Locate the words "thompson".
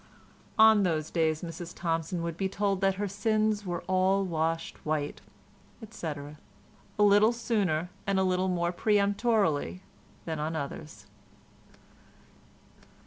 1.75-2.23